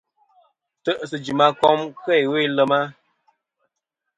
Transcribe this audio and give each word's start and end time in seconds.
Ntè'sɨ 0.79 1.15
jɨm 1.25 1.39
a 1.45 1.47
kom 1.61 1.79
iwo 2.17 2.35
i 2.45 2.47
lema. 2.57 2.79